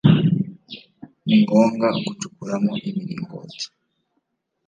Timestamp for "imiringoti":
2.89-3.65